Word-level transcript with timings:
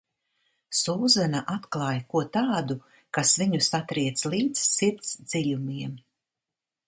Sūzana 0.77 1.41
atklāj 1.55 1.99
ko 2.13 2.23
tādu, 2.37 2.77
kas 3.17 3.35
viņu 3.41 3.61
satriec 3.67 4.25
līdz 4.35 4.65
sirds 4.71 5.15
dziļumiem. 5.35 5.95